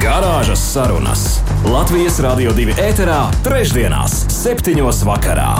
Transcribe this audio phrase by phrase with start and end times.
[0.00, 1.22] Garāžas sarunas
[1.66, 5.50] Latvijas Rādio 2 ēterā, trešdienās, septiņos vakarā.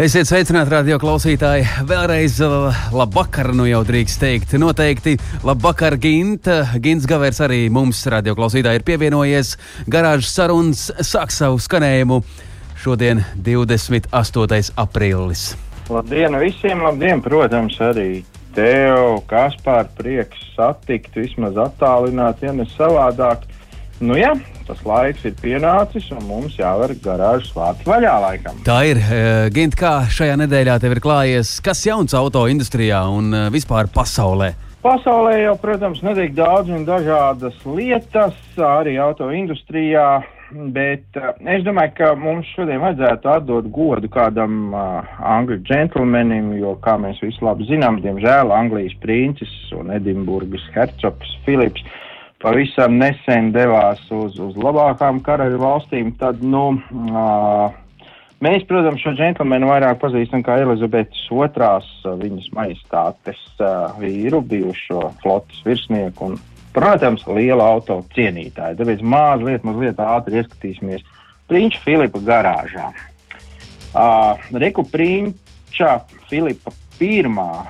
[0.00, 1.66] Esiet sveicināti, radio klausītāji.
[1.88, 2.38] Vēlreiz
[2.94, 4.54] labvakar, nu jau drīkst teikt.
[4.60, 6.62] Noteikti labvakar, Ginta.
[6.80, 9.56] Gins Gavers arī mums, radio klausītāji, ir pievienojies.
[9.90, 12.22] Garāžas sarunas sāk savu skanējumu
[12.80, 14.72] šodien, 28.
[14.80, 15.50] aprīlis.
[15.90, 18.22] Labdien visiem, labdien, protams, arī
[18.56, 23.44] tev, Kaspār, prieks satikt, vismaz attālināt, ja ne savādāk.
[23.96, 24.34] Nu jā,
[24.66, 28.58] tas laiks ir pienācis, un mums jāver garāžas vārti vaļā laikam.
[28.66, 29.00] Tā ir.
[29.00, 31.56] Uh, Gint, kā šajā nedēļā tev ir klājies?
[31.64, 34.52] Kas jauns auto industrijā un uh, vispār pasaulē?
[34.84, 40.20] Pasaulē jau, protams, netiek daudz un dažādas lietas, arī auto industrijā.
[40.52, 46.76] Bet uh, es domāju, ka mums šodien vajadzētu atdot godu kādam uh, angļu džentlmenim, jo,
[46.84, 51.82] kā mēs visi labi zinām, diemžēl Anglijas princis un Edinburgas hercogs Filips
[52.42, 56.76] pavisam nesen devās uz, uz labākām karaļu valstīm, tad, nu,
[57.10, 57.74] uh,
[58.44, 65.64] mēs, protams, šo džentlmeni vairāk pazīstam kā Elizabetes otrās, viņas maistātes uh, vīru, bijušo flotas
[65.66, 66.38] virsnieku un,
[66.76, 68.78] protams, liela auto cienītāju.
[68.80, 71.04] Tāpēc mazliet, mazliet ātri ieskatīsimies
[71.48, 72.90] Prinča Filipa garāžā.
[73.96, 77.64] Uh, Reku Prinča Filipa pirmā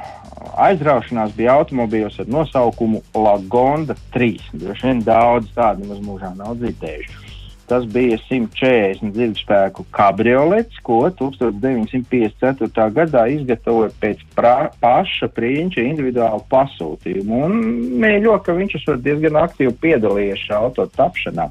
[0.66, 4.50] aizraušanās bija automobīļos ar nosaukumu Lagonda 3.
[4.56, 7.25] Droši vien daudz tādu nemaz mūžā nav dzirdējuši.
[7.66, 12.68] Tas bija 140 dzīvespēku kabriolets, ko 1954.
[12.94, 17.40] gadā izgatavoja pēc pra, paša prinča individuālu pasūtījumu.
[17.48, 17.58] Un
[18.02, 21.50] mīļo, ka viņš esot diezgan aktīvi piedalījies šā auto tapšanā.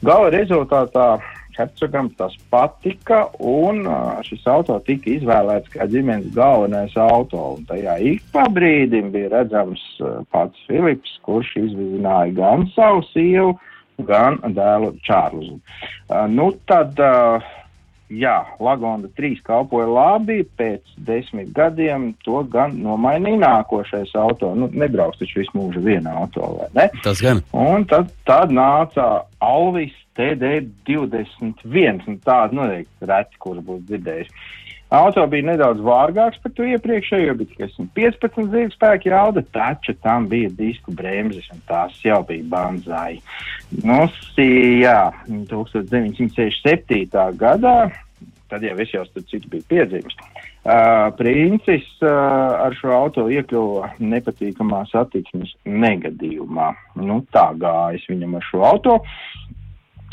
[0.00, 1.10] Gala rezultātā
[1.60, 3.84] hercogam tas patika, un
[4.26, 7.56] šis auto tika izvēlēts kā ģimenes galvenais auto.
[7.58, 9.82] Un tajā ik pa brīdim bija redzams
[10.32, 13.58] pats Filips, kurš izvizināja gan savu sievu,
[14.08, 15.56] gan dēlu Čārlzu.
[16.32, 16.98] Nu, tad,
[18.10, 24.52] jā, Lagonda 3 kalpoja labi, pēc desmit gadiem to gan nomainīja nākošais auto.
[24.58, 26.88] Nu, nebrauks taču visu mūžu vienā auto, vai ne?
[27.04, 27.42] Tas gan.
[27.56, 29.10] Un tad, tad nāca
[29.40, 34.34] Alvis TD21, un tādu noteikti reti, kurš būs dzirdējis.
[34.90, 40.26] Auto bija nedaudz vārgāks par to iepriekšējo, bet tikai 115 dzīves spēki jauda, taču tam
[40.30, 43.20] bija disku bremzes, un tās jau bija banzai.
[43.84, 44.00] Nu,
[44.42, 47.06] jā, 1967.
[47.38, 47.76] gadā,
[48.50, 52.10] tad jau es jau starp citu biju piedzimis, uh, princis uh,
[52.66, 56.74] ar šo auto iekļuva nepatīkamā satiksmes negadījumā.
[56.98, 58.98] Nu, tā gājas viņam ar šo auto.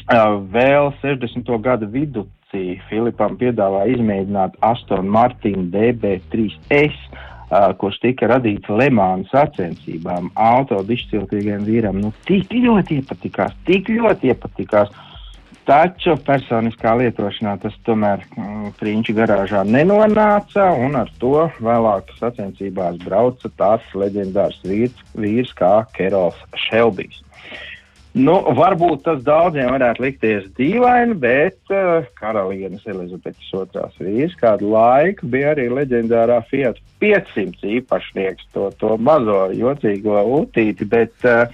[0.07, 1.49] Vēl 60.
[1.65, 1.83] gada
[2.53, 6.95] vidū Filipam piedāvāja izmēģināt Aston Martin DB3S,
[7.51, 10.31] uh, kurš tika radīts Lemānas sacensībām.
[10.35, 14.89] Auto dišciltīgiem vīram nu tik ļoti iepatikās, tik ļoti iepatikās.
[15.67, 23.51] Taču personiskā lietošanā tas tomēr mm, Prinča garāžā nenonāca, un ar to vēlāk sacensībās brauca
[23.59, 27.19] tāds leģendārs vīrs, vīrs kā Kerols Šelbijs.
[28.17, 35.29] Nu, varbūt tas daudziem varētu likties dīvaini, bet uh, karalienes Elizabetes otrās vīrs kādu laiku
[35.29, 41.45] bija arī leģendārā Fiat 500 īpašnieks, to, to mazo jocīgo utīti, bet, uh,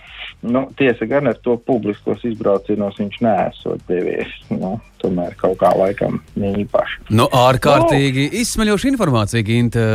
[0.47, 4.31] nu, tiesa gan ar to publiskos izbraucienos viņš neesot devies.
[4.53, 7.09] Nu, tomēr kaut kā laikam neīpaši.
[7.11, 9.85] Nu, ārkārtīgi nu, izsmeļoša informācija, Ginta.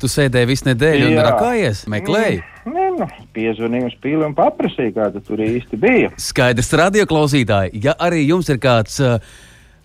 [0.00, 2.42] Tu sēdēji visu nedēļu un rakājies, meklēji.
[2.42, 2.77] Mm.
[2.98, 6.10] Nē, nu, piezvanīju uz pīli un paprasīju, kā tur īsti bija.
[6.18, 9.20] Skaidrs, radio klausītāji, ja arī jums ir kāds uh,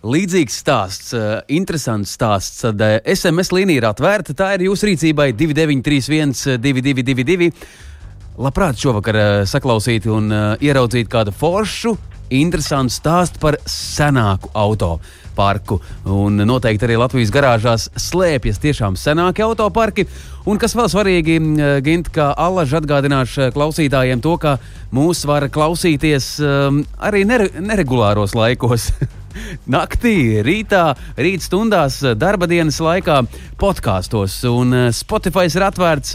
[0.02, 4.34] līdzīgs stāsts, uh, interesants stāsts, tad SMS līnija ir atvērta.
[4.34, 7.52] Tā ir jūsu rīcībai 2931, 222.
[8.42, 9.16] Labprāt, šovakar
[9.46, 11.94] saklausīt un ieraudzīt kādu foršu,
[12.34, 15.80] interesantu stāstu par senāku automašīnu parku.
[16.10, 20.06] Un noteikti arī Latvijas garāžās slēpjas tiešām senāki autoparki.
[20.48, 21.38] Un kas vēl svarīgi,
[21.84, 24.58] Gint, kā Allaž atgādināšu klausītājiem to, ka
[24.94, 28.90] mūs var klausīties um, arī nere neregulāros laikos.
[29.74, 33.22] Naktī, rītā, rīt stundās, darba dienas laikā,
[33.60, 34.36] podkāstos.
[34.48, 36.14] Un Spotify ir atvērts,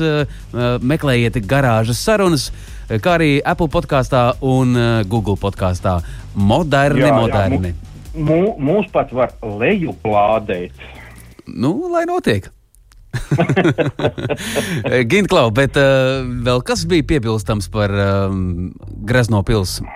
[0.80, 2.50] meklējiet garāžas sarunas,
[2.90, 4.78] kā arī Apple podkāstā un
[5.10, 6.00] Google podkāstā.
[6.36, 7.76] Moderni, jā, jā, moderni.
[8.16, 10.88] Mū, mūs pat var lejuplādēt.
[11.50, 12.50] Nu, lai notiek.
[15.12, 18.70] Gintklau, bet uh, vēl kas bija piebilstams par um,
[19.06, 19.90] Grezno pilsētu?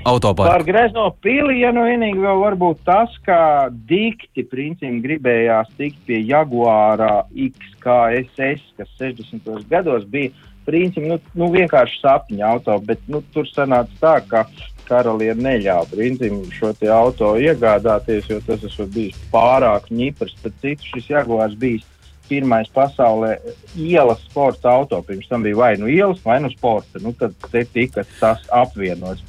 [0.00, 0.64] Par Autoparku.
[0.64, 7.26] grezno pili, ja nu vienīgi vēl varbūt tas, ka dikti principā gribējās tikt pie Jaguāra
[7.36, 9.50] XKSS, kas 60.
[9.68, 10.32] gados bija
[10.64, 14.46] principā nu, nu, vienkārši sapņu auto, bet nu, tur sanāca tā, ka
[14.90, 20.36] karaliene neļāva principā šo auto iegādāties, jo tas esot bijis pārāk ņiprs.
[20.42, 21.86] Tad citu šis Jaguārs bijis
[22.30, 23.36] pirmais pasaulē
[23.74, 25.00] ielas sporta auto.
[25.06, 27.00] Pirms tam bija vai nu ielas, vai nu sporta.
[27.02, 27.34] Nu, tad
[27.72, 29.22] tika tas apvienots.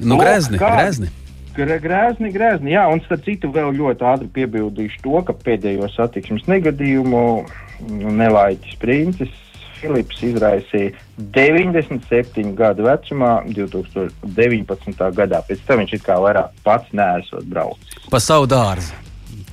[0.00, 1.12] Nu, Lūk, Grezni, kā- Grezni.
[1.54, 2.72] Gre- Grēzni, grēzni.
[2.74, 8.80] Jā, un starp citu vēl ļoti ātri piebildīšu to, ka pēdējo satiksmes negadījumu mm, nelaiķis
[8.82, 9.36] princis
[9.84, 10.94] Filips izraisīja
[11.36, 15.08] 97 gadu vecumā, 2019.
[15.14, 15.44] gadā.
[15.46, 17.96] Pēc tam viņš it kā vairāk pats nesot braucis.
[18.10, 19.00] Pa savu dārzu.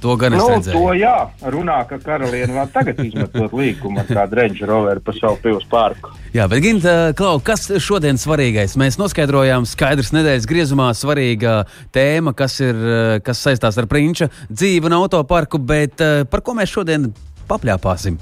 [0.01, 0.73] To gan es Nu, redzēju.
[0.73, 5.37] to jā, runā, ka karaliene vēl tagad izmetot līkumu ar kādu Range Roveru pa savu
[5.43, 6.15] pilsētu parku.
[6.33, 6.87] Jā, bet, Gint,
[7.19, 8.73] Klau, kas šodien svarīgais?
[8.81, 14.89] Mēs noskaidrojām, skaidrs nedēļas griezumā svarīga tēma, kas, ir, eh, kas saistās ar prinča dzīvi
[14.89, 17.11] un autoparku, bet eh, par ko mēs šodien
[17.51, 18.17] papļāpāsim?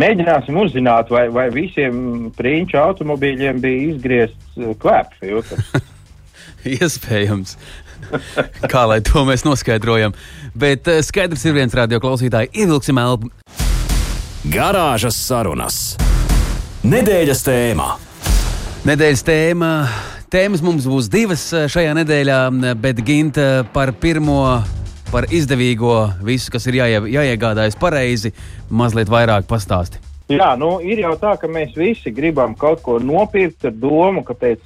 [0.00, 5.74] Mēģināsim uzzināt, vai, vai visiem prinču automobīļiem bija izgriezts uh, kvēps filtrs.
[6.78, 7.56] Iespējams.
[8.72, 10.14] Kā lai to mēs noskaidrojam.
[10.54, 12.52] Bet eh, skaidrs ir viens radio klausītājs.
[12.54, 13.30] Ievilksim elpu.
[14.52, 15.78] Garāžas sarunas.
[16.84, 17.88] Nedēļas tēmā.
[18.84, 19.70] Nedēļas tēma.
[20.34, 22.40] Tēmas mums būs divas eh, šajā nedēļā,
[22.80, 24.42] bet Ginta par pirmo,
[25.14, 25.94] par izdevīgo,
[26.26, 28.34] visu, kas ir jāie, jāiegādājas pareizi,
[28.70, 30.02] mazliet vairāk pastāsti.
[30.32, 34.34] Jā, nu, ir jau tā, ka mēs visi gribam kaut ko nopirkt ar domu, ka
[34.34, 34.62] pēc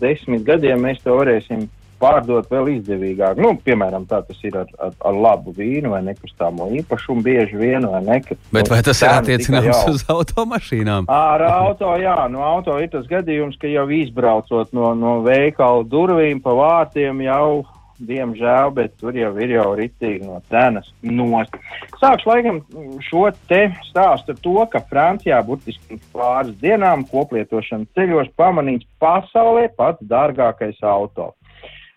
[0.00, 1.66] desmit gadiem mēs to varēsim
[2.04, 3.38] pārdot vēl izdevīgāk.
[3.40, 7.86] Nu, piemēram, tā tas ir ar, ar, ar labu vīnu vai nekustāmo īpašumu bieži vien,
[7.90, 8.18] vai ne?
[8.24, 11.08] Ka, Bet vai tas ir attiecināms uz automašīnām?
[11.12, 16.42] Ar auto, jā, no auto ir tas gadījums, ka jau izbraucot no, no veikala durvīm
[16.44, 17.64] pa vārtiem jau,
[17.98, 21.54] diemžēl, bet tur jau ir jau ritīgi no cenas nost.
[22.00, 22.60] Sākšu laikam
[23.06, 30.04] šo te stāstu ar to, ka Francijā burtiski pāris dienām koplietošana ceļos pamanīts pasaulē pats
[30.10, 31.32] dārgākais auto.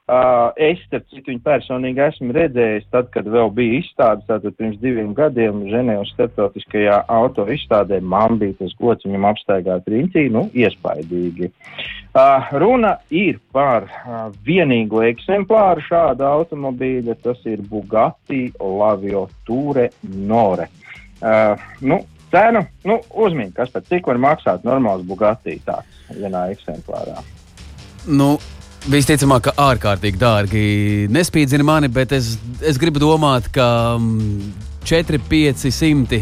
[0.08, 4.78] Uh, es, starp citu, viņu personīgi esmu redzējis, tad, kad vēl bija izstādes, tātad pirms
[4.80, 11.52] diviem gadiem Ženēvas starptautiskajā auto izstādē man bija tas gods viņam apstaigāt riņķī, nu, iespaidīgi.
[12.16, 20.70] Uh, runa ir par uh, vienīgo eksemplāru šāda automobīļa, tas ir Bugatti Lavio Ture Nore.
[21.20, 22.00] Uh, nu,
[22.32, 27.20] cenu, nu, uzmini, kas pat cik var maksāt normāls Bugatti tāds vienā eksemplārā.
[28.08, 28.38] Nu,
[28.88, 30.64] Visticamāk, ka ārkārtīgi dārgi
[31.12, 34.52] nespīdzina mani, bet es, es gribu domāt, ka mm,
[34.88, 36.22] 4, 500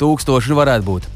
[0.00, 1.06] tūkstoši varētu būt.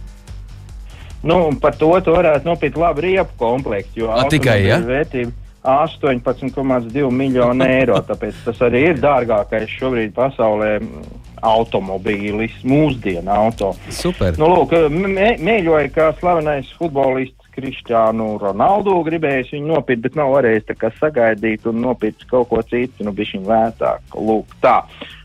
[1.26, 4.06] Nu, par to tu varētu nopirkt labu riepu komplektu.
[4.06, 4.78] Jo A, tikai, ja?
[4.80, 8.00] vērtība 18,2 miljonu eiro.
[8.08, 13.74] Tāpēc tas arī ir dārgākais šobrīd pasaulē mm, automobīlis, mūsdienu auto.
[13.92, 14.36] Super.
[14.40, 20.68] Nu, lūk, mē, mēģināja, kā slavenais futbolists Kristiānu Ronaldu gribējis viņu nopirkt, bet nav varējis
[20.70, 24.20] tā kā sagaidīt un nopirkt kaut ko citu, nu, bija viņa vētāk.
[24.30, 24.82] Lūk, tā.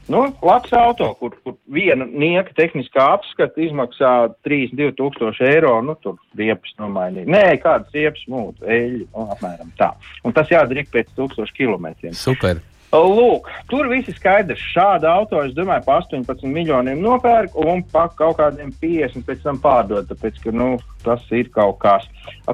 [0.08, 4.12] Nu, labs auto, kur, kur viena nieka tehniskā apskata izmaksā
[4.46, 7.26] 32 tūkstoši eiro, nu, tur riepas nomainīt.
[7.26, 9.90] Nē, kādas riepas mūtu, eļļi, nu, apmēram tā.
[10.22, 12.14] Un tas jādara ik pēc tūkstošu kilometriem.
[12.14, 12.62] Super.
[12.96, 14.62] Lūk, tur viss ir skaidrs.
[14.72, 19.60] Šādu auto, es domāju, pa 18 miljoniem nopērk un pa kaut kādiem 50 pēc tam
[19.64, 20.08] pārdod.
[20.10, 22.06] Tāpēc, ka nu, tas ir kaut kas.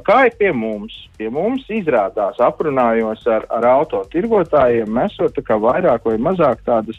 [0.07, 0.95] Kā ir pie mums?
[1.19, 6.97] Pie mums izrādās, aprunājos ar, ar auto tirgotājiem, tā kā vairāk vai mazāk tādas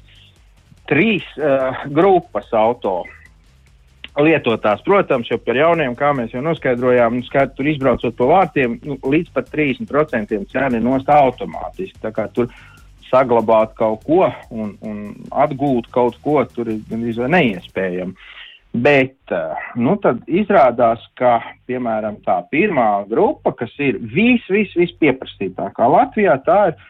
[0.90, 3.02] trīs uh, grupas auto
[4.20, 4.82] lietotās.
[4.84, 8.98] Protams, jau par jauniem, kā mēs jau noskaidrojām, nu, skaidrs, tur izbraucot pa vārtiem, nu,
[9.00, 11.96] līdz pat 30% cena ir nost automātiski.
[12.02, 12.50] Tā kā tur
[13.12, 15.02] saglabāt kaut ko un, un
[15.44, 18.16] atgūt kaut ko, tur ir gandrīz vai neiespējami.
[18.72, 24.94] Bet uh, nu, tad izrādās, ka piemēram tā pirmā grupa, kas ir vis, vis, vis
[25.02, 26.80] pieprasītākā Latvijā, tā ir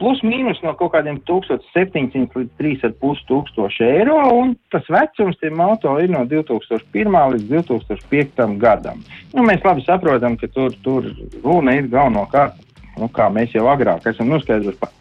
[0.00, 5.96] plus mīnus no kaut kādiem 1700 līdz 3,5 tūkstoši eiro, un tas vecums tiem auto
[6.00, 9.00] ir no 2001 līdz 2005 gadam.
[9.32, 11.08] Nu, mēs labi saprotam, ka tur, tur
[11.44, 12.56] runa ir galvenokārt,
[13.00, 14.96] nu, kā mēs jau agrāk esam noskaidrojuši par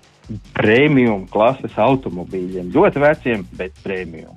[0.53, 2.71] premium klases automobīļiem.
[2.75, 4.36] Ļoti veciem, bet premium.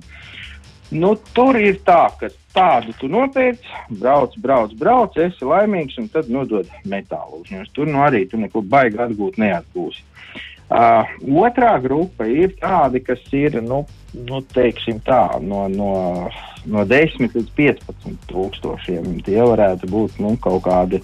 [0.93, 6.29] Nu, tur ir tā, ka tādu tu nopērci, brauc, brauc, brauc, esi laimīgs un tad
[6.29, 7.71] nodod metālu uzņēmumus.
[7.73, 10.05] Tur nu arī tu neko baigi atgūt neatgūsi.
[10.73, 11.09] Uh,
[11.43, 13.83] otrā grupa ir tādi, kas ir nu,
[14.13, 15.91] nu, tā, no, no,
[16.65, 19.11] no 10 līdz 15 tūkstošiem.
[19.25, 21.03] Tie varētu būt nu, kaut kādi.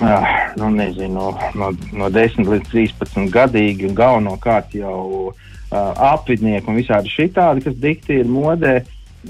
[0.00, 0.24] Uh,
[0.56, 5.34] nu, nezinu, no, no 10 līdz 13 gadīgi, un galvenokārt jau uh,
[6.08, 8.80] apvidnieki un visādi šitādi, kas dikti ir modē.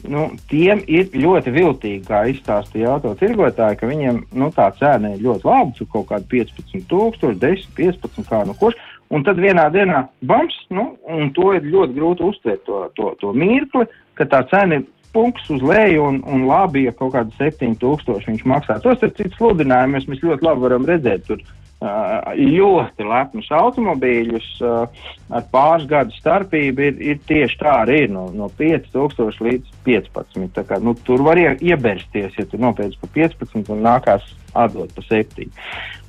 [0.09, 5.51] Nu, tiem ir ļoti viltīgi, kā izstāstīja autotirgotāji, ka viņiem nu, tā cena ir ļoti
[5.51, 8.79] laba, tur kaut kāda 15,000, 10, 15, kā nu kurš.
[9.13, 13.35] Un tad vienā dienā bams, nu, un to ir ļoti grūti uztvert to, to, to
[13.37, 13.85] mirkli,
[14.17, 18.45] ka tā cena ir punkts uz leju un, un labi, ja kaut kāda 7000 viņš
[18.49, 18.79] maksā.
[18.85, 21.27] Tos ir cits sludinājums, mēs ļoti labi varam redzēt.
[21.29, 21.43] Tur
[21.83, 28.49] ļoti lepnus automobīļus ar pāris gadu starpību ir, ir tieši tā arī ir no, no
[28.59, 30.63] 5000 līdz 15.
[30.69, 35.05] Kā, nu, tur var ie, iebersties, ja tu nopērci pa 15 un nākās atdot pa
[35.09, 35.49] 7.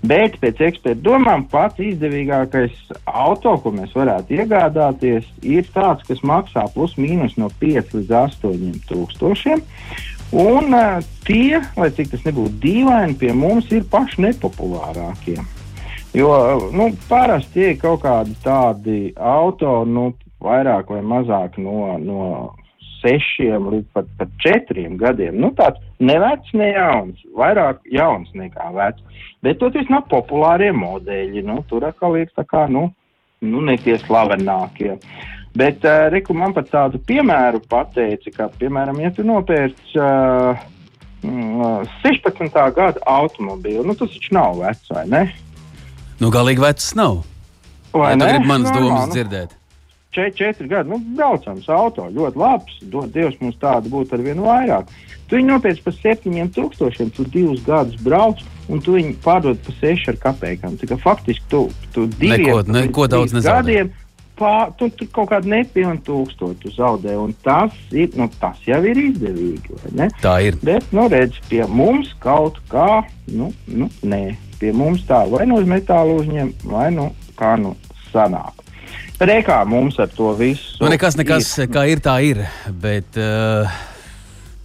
[0.04, 2.76] Bet pēc eksperta domām pats izdevīgākais
[3.08, 8.82] auto, ko mēs varētu iegādāties, ir tāds, kas maksā plus mīnus no 5 līdz 8
[8.92, 9.64] tūkstošiem.
[10.34, 15.38] Un uh, tie, lai cik tas nebūtu dīvaini, pie mums ir paši nepopulārākie.
[16.14, 16.34] Jo
[16.72, 20.12] nu, parasti ir kaut kādi tādi auto, nu,
[20.44, 22.26] vairāk vai mazāk no, no
[23.04, 25.40] sešiem līdz pat, pat četriem gadiem.
[25.42, 29.24] Nu, tāds nevecs, ne jauns, vairāk jauns nekā vecs.
[29.44, 31.44] Bet toties nav populārie modeļi.
[31.48, 32.88] Nu, tur atkal ir tā kā, nu,
[33.44, 35.00] nu ne tie slavenākie.
[35.58, 40.62] Bet, uh, reku, man pat tādu piemēru pateica, ka, piemēram, ja tu nopērci uh,
[41.24, 42.62] 16.
[42.78, 45.24] gada automobīlu, nu, tas taču nav vecs, vai ne?
[46.24, 47.20] Nu, galīgi vecs nav.
[47.94, 49.14] Vai Ja tu gribi manas domas nu.
[49.14, 49.60] dzirdēt.
[50.14, 52.78] četri, četri gadi, nu, braucams auto, ļoti labs.
[52.94, 54.94] Dod Dievs mums tādu būtu ar vien vairāk.
[55.28, 59.76] Tu viņu nopērci par septiņiem tūkstošiem, tu divus gadus brauc, un tu viņu pārdod par
[59.82, 60.78] sešu ar kapekām.
[60.78, 61.66] Tā kā faktiski tu,
[61.96, 62.06] tu
[63.10, 63.66] trīs nezaudē.
[63.66, 63.94] gadiem
[64.34, 68.98] Pār, tu, tu kaut kādu nepilnu tūkstošu zaudē, un tas, ir, nu, tas jau ir
[68.98, 69.78] izdevīgi.
[70.24, 70.58] Tā ir.
[70.66, 74.24] Bet, nu, redz, pie mums kaut kā, nu, nu nē,
[74.60, 77.76] pie mums tā vai nu uz metāla uzņem, vai nu kā nu
[78.12, 78.64] sanāk.
[79.24, 80.78] Rekā mums ar to visu.
[80.82, 81.70] Nu, nekas, nekas, ir.
[81.72, 82.42] kā ir, tā ir.
[82.82, 83.70] Bet uh,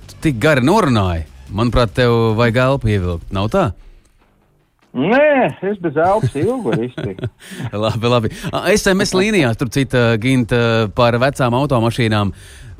[0.08, 1.26] tu tik gari norunāji.
[1.54, 3.28] Manuprāt, tev vajag elpu ievilkt.
[3.32, 3.68] Nav tā?
[4.98, 7.28] Nē, es bez elpas ilgu iztiku.
[7.84, 8.32] labi, labi.
[8.72, 12.32] SMS līnijās tur cita ginta par vecām automašīnām.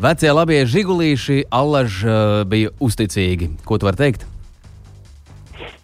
[0.03, 2.17] Vecie labie žigulīši allaž uh,
[2.49, 3.53] bija uzticīgi.
[3.69, 4.27] Ko tu vari teikt?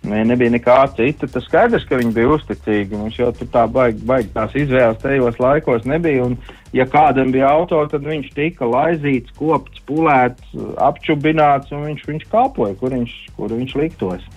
[0.04, 1.28] Nē, nebija nekā cita.
[1.30, 2.98] Tas skaidrs, ka viņi bija uzticīgi.
[3.00, 6.26] Mums jau tur tā baigi, baigi tās izvēles tajos laikos nebija.
[6.28, 6.36] Un,
[6.76, 10.52] ja kādam bija auto, tad viņš tika laizīts, kopts, pulēts,
[10.84, 14.28] apčubināts, un viņš, viņš kalpoja, kur viņš, kur viņš liktos.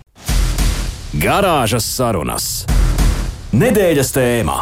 [1.20, 2.48] Garāžas sarunas.
[3.58, 4.58] Nedēļas tēmā.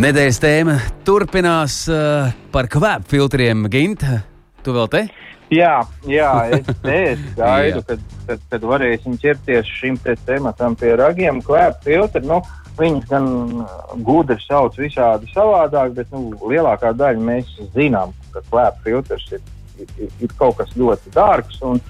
[0.00, 3.64] Nedēļas tēma turpinās uh, par kvēpu filtriem.
[3.72, 4.22] Ginta,
[4.64, 5.06] tu vēl te?
[5.50, 11.42] Jā, jā es, es gaidu, kad, kad, kad varēsim ķerties šim te tematam pie ragiem.
[11.46, 12.40] Kvēp filtri, nu,
[12.78, 13.30] viņus gan
[13.64, 19.42] uh, gudri sauc visādi savādāk, bet nu, lielākā daļa mēs zinām, ka kvēp filtrs ir,
[19.82, 21.58] ir, ir kaut kas ļoti dārgs.
[21.66, 21.82] Un,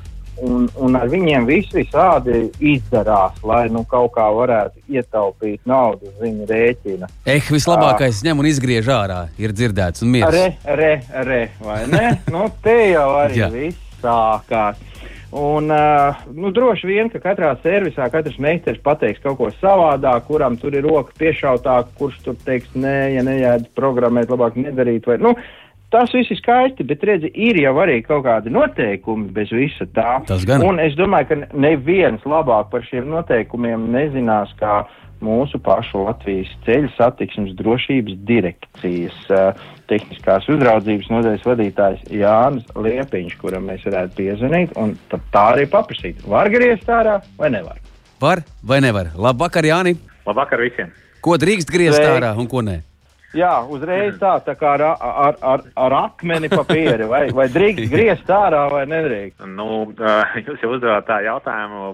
[0.43, 6.21] un, un ar viņiem viss visādi izdarās, lai nu, kaut kā varētu ietaupīt naudu uz
[6.23, 7.11] viņu rēķina.
[7.27, 9.23] Eh, vislabākais ņem un izgriež ārā.
[9.41, 10.35] Ir dzirdēts un mieras.
[10.37, 10.93] Re, re,
[11.27, 12.07] re, vai ne?
[12.35, 13.51] nu, te jau arī Jā.
[13.55, 14.87] viss sākās.
[15.31, 20.57] Un, uh, nu, droši vien, ka katrā servisā katrs meistars pateiks kaut ko savādāk, kuram
[20.59, 25.07] tur ir roka piešautāk, kurš tur teiks, nē, ja nejēdz programmēt, labāk nedarīt.
[25.07, 25.37] Vai, nu,
[25.91, 30.21] tas viss ir skaisti, bet redzi, ir jau arī kaut kādi noteikumi bez visa tā.
[30.29, 30.65] Tas gan.
[30.67, 34.85] Un es domāju, ka neviens labāk par šiem noteikumiem nezinās, kā
[35.25, 43.69] mūsu pašu Latvijas ceļu satiksmes drošības direkcijas uh, tehniskās uzraudzības nodaļas vadītājs Jānis Liepiņš, kuram
[43.69, 47.81] mēs varētu piezvanīt un tad tā arī paprasīt, var griezt ārā vai nevar.
[48.21, 49.13] Var vai nevar?
[49.17, 49.97] Labvakar, Jāni!
[50.29, 50.93] Labvakar visiem!
[51.21, 52.17] Ko drīkst griezt Sveiki.
[52.17, 52.81] ārā un ko nē?
[53.37, 58.33] Jā, uzreiz tā, tā kā ar, ar, ar, ar akmeni papīri, vai, vai drīkst griezt
[58.35, 59.45] ārā vai nedrīkst.
[59.55, 59.85] Nu,
[60.43, 61.93] jūs jau uzdevāt tā jautājumu,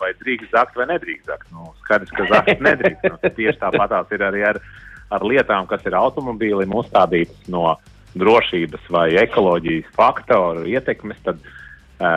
[0.00, 1.46] vai drīkst zakt vai nedrīkst zakt.
[1.54, 3.06] Nu, skaidrs, ka zakt nedrīkst.
[3.14, 4.58] Nu, tieši tāpatās ir arī ar,
[5.14, 7.76] ar lietām, kas ir automobīlim uzstādītas no
[8.18, 11.22] drošības vai ekoloģijas faktoru ietekmes.
[11.22, 11.38] Tad,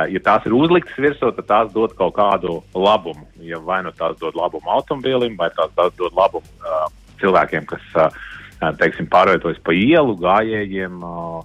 [0.10, 3.29] ja tās ir uzliktas virsū, tad tās dod kaut kādu labumu.
[3.45, 6.88] Ja vai nu tās dod labumu automobīlim, vai tās tās dod labumu uh,
[7.22, 8.25] cilvēkiem, kas uh,
[8.59, 11.43] teiksim, pārvietojas pa ielu, gājējiem, uh,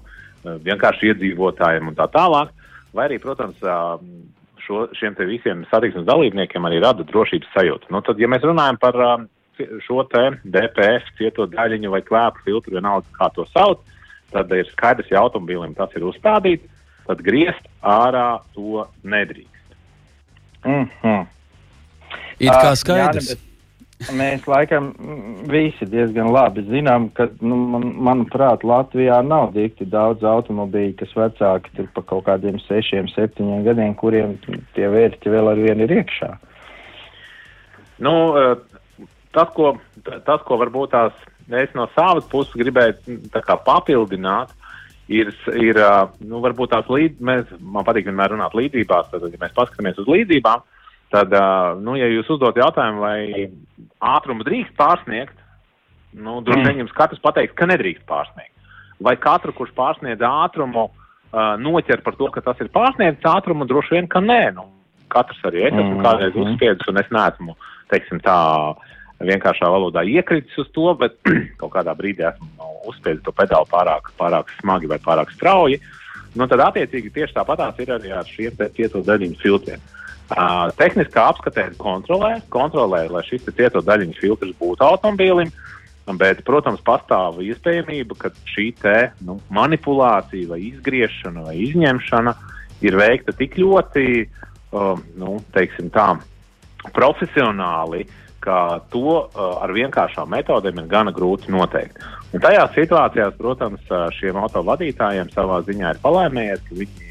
[0.64, 2.52] vienkārši iedzīvotājiem un tā tālāk.
[2.95, 4.00] Vai arī, protams, uh,
[4.64, 7.90] šo, šiem te visiem satiksmes dalībniekiem arī rada drošības sajūtu.
[7.95, 9.26] Nu, tad, ja mēs runājam par uh,
[9.87, 13.83] šo te DPF cieto daļiņu vai klēpu filtru, vienalga kā to sauc,
[14.33, 16.67] tad ir skaidrs, ja automobīlim tas ir uzstādīts,
[17.09, 19.76] tad griezt ārā to nedrīkst.
[20.64, 21.26] Mm -hmm.
[22.40, 23.31] Ir kā skaidrs.
[23.31, 23.50] Jāni, bet
[24.00, 30.25] Mēs laikam mm, visi diezgan labi zinām, ka, nu, man, manuprāt, Latvijā nav dikti daudz
[30.25, 34.38] automobīļu, kas vecāki tur pa kaut kādiem sešiem, septiņiem gadiem, kuriem
[34.76, 36.30] tie vērķi vēl ar vienu ir iekšā.
[38.00, 39.04] Nu, eh,
[39.37, 39.75] tas, ko,
[40.09, 41.21] tas, ko varbūt tās
[41.61, 44.57] es no savas puses gribēju mm, papildināt,
[45.12, 49.45] ir, ir eh, nu, varbūt tās līdz, mēs, man patīk vienmēr runāt līdzībās, tad, ja
[49.45, 50.64] mēs paskatāmies uz līdzībām,
[51.11, 51.35] tad,
[51.83, 53.50] nu, ja jūs uzdot jautājumu, vai
[54.00, 55.37] ātrumu drīkst pārsniegt,
[56.17, 58.55] nu, droši vien jums katrs pateiks, ka nedrīkst pārsniegt.
[59.00, 60.90] Vai katru, kurš pārsniedz ātrumu,
[61.33, 64.43] noķer par to, ka tas ir pārsniedzis ātrumu, droši vien, ka nē.
[64.57, 64.69] Nu,
[65.11, 66.05] katrs arī es esmu Mhm.
[66.07, 67.57] kādreiz uzspiedis, un es neesmu,
[67.90, 68.75] teiksim, tā
[69.21, 71.17] vienkāršā valodā iekritis uz to, bet
[71.61, 75.81] kaut kādā brīdī esmu nu, uzspiedis to pedāli pārāk, pārāk smagi vai pārāk strauji.
[76.35, 79.81] Nu, tad, attiecīgi, tieši tāpatās ir arī ar šiem te cieto daļiņu filtriem.
[79.81, 80.00] Uh,
[80.79, 85.51] tehniskā apskatē kontrolē, kontrolē, lai šis cieto daļiņu filtrs būtu automobīlim,
[86.19, 88.97] bet, protams, pastāv iespējamība, ka šī te,
[89.27, 92.35] nu, manipulācija vai izgriešana vai izņemšana
[92.87, 94.07] ir veikta tik ļoti,
[94.73, 96.09] um, nu, tā,
[96.97, 98.07] profesionāli,
[98.41, 102.01] ka to uh, ar vienkāršām metodēm ir gana grūti noteikt.
[102.33, 107.10] Un tajās situācijās, protams, uh, šiem autovadītājiem savā ziņā ir palēmējies, ka viņi uh,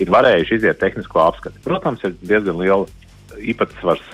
[0.00, 1.60] ir varējuši iziet tehnisko apskati.
[1.64, 2.86] Protams, ir diezgan liela
[3.38, 4.04] īpatsvars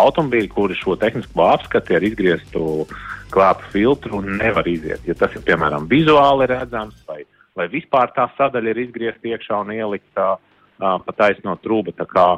[0.00, 2.86] automobīļu, kuri šo tehnisko apskati ar izgrieztu
[3.34, 5.04] klāpu filtru nevar iziet.
[5.08, 7.22] Ja tas ir piemēram vizuāli redzams, vai,
[7.56, 11.94] vai vispār tā sadaļa ir izgriezta iekšā un ielikta uh, pa taisno trūba.
[12.10, 12.28] Kā,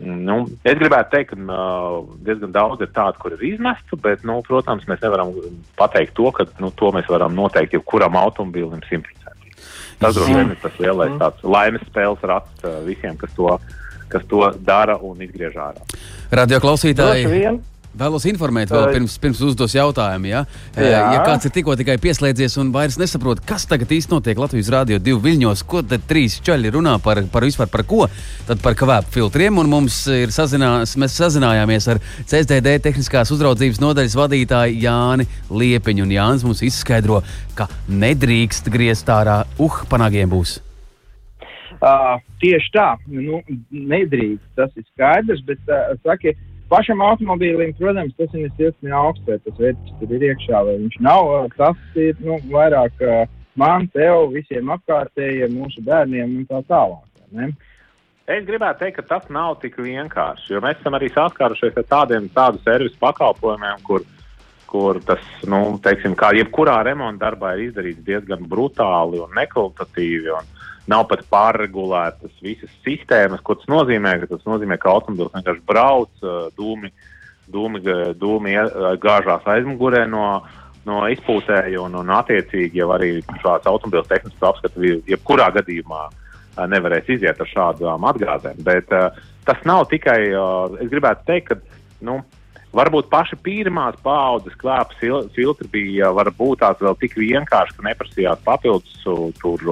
[0.00, 4.38] Nu, es gribētu teikt, ka uh, diezgan daudz ir tādu, kur ir izmestu, bet, nu,
[4.46, 5.34] protams, mēs nevaram
[5.76, 9.39] pateikt to, ka nu, to mēs varam noteikt jebkuram automobīlim simtprocentīgi.
[10.00, 13.50] Tas droši vien ir tas lielais tāds laimes spēles rats visiem, kas to,
[14.12, 15.84] kas to dara un izgriež ārā.
[16.32, 17.60] Radio klausītāji.
[17.90, 20.28] Vēlos informēt, vēl pirms, pirms uzdos jautājumu.
[20.30, 20.44] Ja?
[20.78, 21.00] Jā.
[21.16, 25.00] ja kāds ir tikko tikai pieslēdzies un vairs nesaprot, kas tagad īsti notiek Latvijas Rādio
[25.02, 28.04] 2 viļņos, ko tad trīs čaļi runā par, par vispār par ko,
[28.46, 29.58] tad par kavēpu filtriem.
[29.58, 36.06] Un mums ir sazinās, mēs sazinājāmies ar CSDD tehniskās uzraudzības nodaļas vadītāju Jāni Liepiņu.
[36.06, 37.24] Un Jānis mums izskaidro,
[37.58, 40.60] ka nedrīkst griezt ārā, uh, panāgiem būs.
[41.80, 43.40] Uh, tieši tā, nu,
[43.72, 46.34] nedrīkst, tas ir skaidrs, bet, uh, saki,
[46.70, 51.00] pašam automobīlim, protams, tas ir nesilsni augsts, vai tas vērtības tur ir iekšā, vai viņš
[51.06, 53.02] nav, tas ir, nu, vairāk
[53.60, 57.52] man, tev, visiem apkārtējiem, mūsu bērniem un tā tālāk, ne?
[58.30, 62.28] Es gribētu teikt, ka tas nav tik vienkārši, jo mēs esam arī saskārušies ar tādiem
[62.30, 64.04] tādu servisu pakalpojumiem, kur,
[64.70, 70.30] kur tas, nu, teiksim, kā jebkurā remonta darbā ir izdarīts diezgan brutāli un nekvalitatīvi.
[70.36, 70.59] Un
[70.90, 74.16] nav pat pārregulētas visas sistēmas, ko tas nozīmē.
[74.20, 76.24] ka Tas nozīmē, ka automobilis vienkārši brauc,
[76.58, 76.90] dūmi,
[77.50, 77.82] dūmi,
[78.18, 78.56] dūmi
[79.02, 80.24] gāžās aizmugurē no,
[80.88, 86.08] no izpūtēja un, un attiecīgi jau arī šāds automobilis tehnisks apskats jebkurā gadījumā
[86.70, 88.60] nevarēs iziet ar šādām atgādēm.
[88.66, 89.14] Bet uh,
[89.48, 92.18] tas nav tikai, uh, es gribētu teikt, ka nu,
[92.76, 98.44] varbūt paši pirmās paudzes klāpes fil filtri bija varbūt tās vēl tik vienkārši, ka neprasījās
[98.46, 99.06] papildus
[99.40, 99.64] tur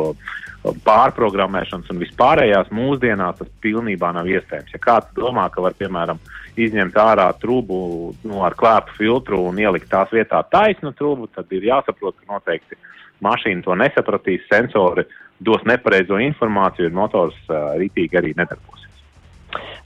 [0.63, 4.75] pārprogrammēšanas un vispārējās mūsdienās tas pilnībā nav iespējams.
[4.75, 6.19] Ja kāds domā, ka var, piemēram,
[6.59, 7.79] izņemt ārā trubu
[8.27, 12.79] nu, ar klāpu filtru un ielikt tās vietā taisnu trubu, tad ir jāsaprot, ka noteikti
[13.25, 15.07] mašīna to nesapratīs, sensori
[15.39, 18.87] dos nepareizo informāciju un motors uh, ritīgi arī nedarbosies.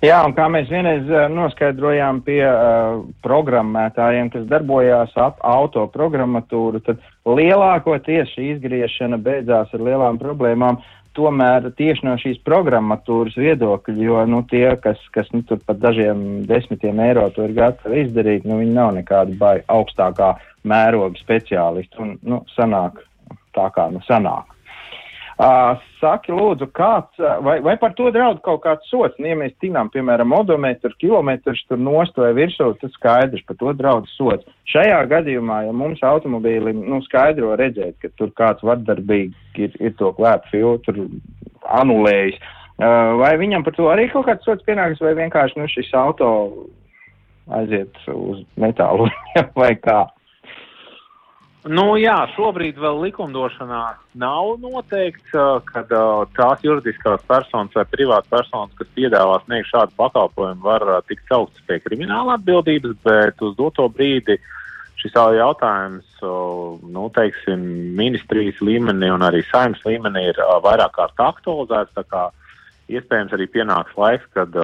[0.03, 7.05] Jā, un kā mēs vienreiz noskaidrojām pie uh, programmētājiem, kas darbojās ap auto programmatūru, tad
[7.29, 10.81] lielākoties šī izgriešana beidzās ar lielām problēmām.
[11.13, 16.47] Tomēr tieši no šīs programmatūras viedokļa, jo nu, tie, kas, kas nu, tur pat dažiem
[16.49, 20.31] desmitiem eiro to ir gatavi izdarīt, nu, viņi nav nekādi bai augstākā
[20.65, 22.01] mēroga speciālisti.
[22.01, 23.03] Un, nu, sanāk
[23.53, 24.52] tā kā nu sanāk.
[25.39, 29.17] Saki, lūdzu, kāds, vai, vai par to draud kaut kāds sots?
[29.19, 33.73] Nu, ja mēs tinām, piemēram, odometru, kilometrus tur nost vai virsū, tas skaidrs, par to
[33.79, 34.47] draud sots.
[34.71, 40.13] Šajā gadījumā, ja mums automobīlim, nu, skaidro redzēt, ka tur kāds vardarbīgi ir, ir to
[40.19, 41.09] klētu filtru
[41.81, 42.39] anulējis,
[43.23, 46.33] vai viņam par to arī kaut kāds sots pienāks, vai vienkārši, nu, šis auto
[47.57, 49.09] aiziet uz metālu
[49.61, 50.05] vai kā?
[51.63, 53.83] Nu, jā, šobrīd vēl likumdošanā
[54.19, 55.31] nav noteikts,
[55.69, 61.63] ka tās juridiskās personas vai privātas personas, kas piedāvā sniegt šādu pakalpojumu, var tikt sauktas
[61.69, 64.41] pie krimināla atbildības, bet uz doto brīdi
[64.99, 67.63] šis jautājums, nu, teiksim,
[67.99, 71.95] ministrijas līmenī un arī saimnes līmenī ir vairāk kārt aktualizēts.
[72.93, 74.59] Iespējams, arī pienāks laiks, kad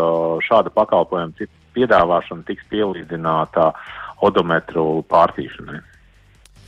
[0.49, 1.47] šāda pakalpojuma
[1.79, 3.71] piedāvāšana tiks pielīdzināta
[4.27, 5.79] odometru pārtīšanai.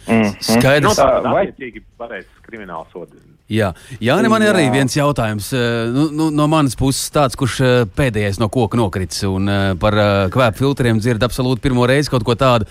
[0.06, 0.30] Mm.
[0.40, 3.26] Skaidrs, nu, tā ir attiecīgi pareizs krimināls sods.
[3.50, 5.48] Jā, Jā ne, man ir arī viens jautājums
[5.90, 7.56] nu, nu, no manas puses, tāds, kurš
[7.98, 9.50] pēdējais no koka nokritis un
[9.82, 9.96] par
[10.30, 12.70] kvēpu filtriem dzird absolūti pirmo reizi kaut ko tādu.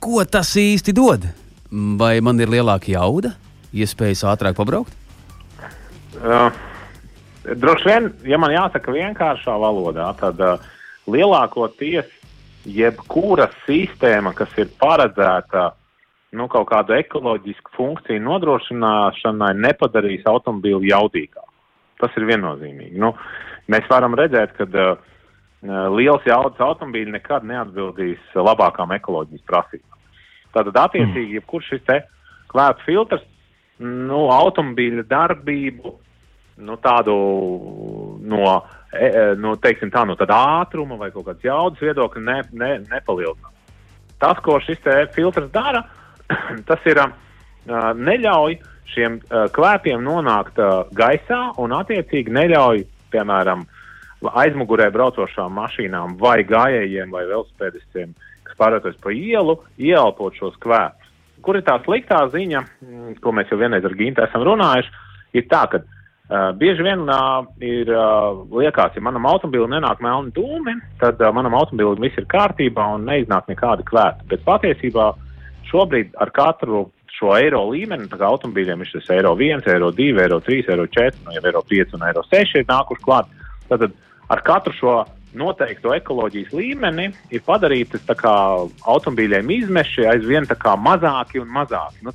[0.00, 1.26] Ko tas īsti dod?
[2.00, 3.34] Vai man ir lielāka jauda,
[3.76, 4.94] iespējas ātrāk pabraukt?
[6.18, 6.48] Uh,
[7.44, 10.64] droši vien, ja man jāsaka vienkāršā valodā, tad uh,
[11.10, 12.08] lielākoties
[12.68, 15.72] jebkura sistēma, kas ir paredzēta
[16.36, 21.46] nu, kaut kādu ekoloģisku funkciju nodrošināšanai, nepadarīs automobīlu jaudīgāku.
[21.98, 22.98] Tas ir viennozīmīgi.
[23.00, 23.14] Nu,
[23.72, 24.98] mēs varam redzēt, ka uh,
[25.94, 29.96] liels jaudas automobīļi nekad neatbildīs labākām ekoloģijas prasībām.
[30.54, 31.38] Tātad, attiecīgi, mm.
[31.40, 31.88] jebkurš šis
[32.48, 33.24] klēpts filtrs,
[33.82, 35.94] nu, automobīļa darbību,
[36.68, 37.14] nu, tādu
[38.26, 38.54] no,
[38.92, 42.72] e, e, no, teiksim, tā, no tāda ātruma vai kaut kādas jaudas viedokļa ne, ne,
[42.88, 43.54] nepalielinās.
[44.18, 44.82] Tas, ko šis
[45.14, 45.84] filtrs dara,
[46.68, 47.12] tas ir uh,
[47.96, 48.58] neļauj
[48.92, 53.64] šiem uh, klēpiem nonākt uh, gaisā un attiecīgi neļauj, piemēram,
[54.42, 58.14] aizmugurē braucošām mašīnām vai gājējiem vai velospēdistiem,
[58.48, 61.12] kas pārvietojas pa ielu, ieelpot šos kvēpus.
[61.44, 64.90] Kur ir tā sliktā ziņa, mm, ko mēs jau vienreiz ar Gintu esam runājuši,
[65.38, 70.34] ir tā, ka uh, bieži vien uh, ir uh, liekas, ja manam automobilim nenāk melni
[70.34, 74.26] dūmi, tad uh, manam automobilim viss ir kārtībā un neiznāk nekādi kvēpi.
[74.34, 75.27] Bet patiesībā uh,
[75.70, 80.10] šobrīd ar katru šo eiro līmeni, tā kā automobīļiem ir šis eiro 1, eiro 2,
[80.22, 83.30] eiro 3, eiro 4, nu jau eiro 5 un eiro 6 ir nākuši klāt.
[83.68, 83.88] Tad
[84.28, 84.98] ar katru šo
[85.38, 90.46] noteikto ekoloģijas līmeni ir padarītas automobīļiem izmeši aizvien
[90.84, 92.04] mazāki un mazāki.
[92.06, 92.14] Nu,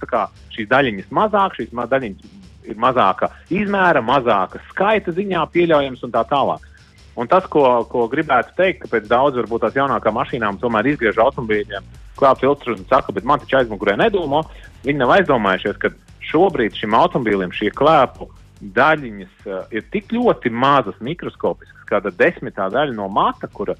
[0.56, 6.24] šīs daļiņas mazāk, šīs ma daļiņas ir mazāka izmēra, mazāka skaita ziņā pieļaujams un tā
[6.30, 6.70] tālāk.
[7.16, 11.20] Un tas, ko, ko gribētu teikt, ka pēc daudz varbūt tās jaunākām mašīnām tomēr izgriež
[11.22, 14.44] automobīļiem klāt filtrus un saka, bet man taču aizmugurē nedomā.
[14.84, 18.30] Viņi nav aizdomājušies, ka šobrīd šim automobīlim šie klēpu
[18.76, 23.76] daļiņas uh, ir tik ļoti mazas, mikroskopiskas, kāda desmitā daļa no mata, kura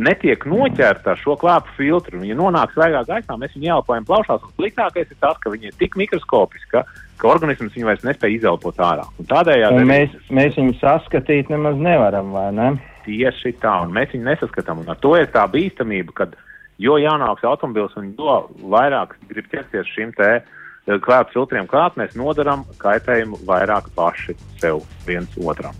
[0.00, 2.20] netiek noķerta ar šo klāpu filtru.
[2.22, 4.44] Viņa nonāk svaigā gaisā, mēs viņu ielpojam plaušās.
[4.58, 6.84] Sliktākais ir tas, ka viņi ir tik mikroskopiski, ka,
[7.28, 9.06] organisms viņu vairs nespēja izelpot ārā.
[9.20, 12.70] Un tādējādi mēs, mēs viņu saskatīt nemaz nevaram, vai ne?
[13.04, 14.84] Tieši tā, un mēs viņu nesaskatām.
[14.84, 16.38] Un ar to ir tā bīstamība, kad
[16.80, 18.40] jo jaunāks automobilis un jo
[18.72, 24.84] vairāk grib ķerties šim te eh, klāt filtriem klāt, mēs nodaram kaitējumu vairāk paši sev
[25.06, 25.76] viens otram.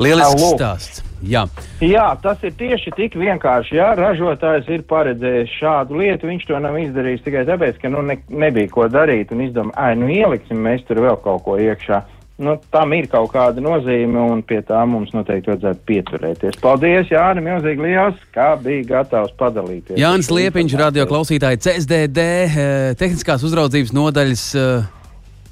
[0.00, 1.02] Lielisks stāsts.
[1.24, 1.46] Jā.
[1.80, 3.78] Jā, tas ir tieši tik vienkārši.
[3.78, 6.28] Jā, ražotājs ir paredzējis šādu lietu.
[6.28, 9.94] Viņš to nav izdarījis tikai tāpēc, ka nu, ne, nebija ko darīt un izdomāja, ah,
[9.96, 12.02] nu ieliksim mēs tur vēl kaut ko iekšā.
[12.36, 16.58] Nu, tam ir kaut kāda nozīme, un pie tā mums noteikti vajadzētu pieturēties.
[16.60, 19.96] Paldies, Jānis, milzīgi liels, kā bija gatavs padalīties.
[19.96, 24.84] Jānis Liepiņš, radio klausītāji, CSDD, eh, tehniskās uzraudzības nodaļas uh,